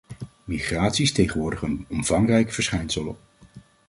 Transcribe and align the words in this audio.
Migratie 0.43 1.03
is 1.05 1.11
tegenwoordig 1.11 1.61
een 1.61 1.85
omvangrijk 1.89 2.51
verschijnsel. 2.53 3.17